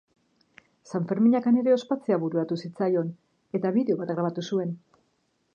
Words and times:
Sanferminak 0.91 1.49
han 1.51 1.59
ere 1.63 1.75
ospatzea 1.75 2.19
bururatu 2.25 2.59
zitzaion 2.65 3.13
eta 3.61 3.75
bideo 3.79 4.01
bat 4.03 4.15
grabatu 4.19 4.49
zuen. 4.53 4.77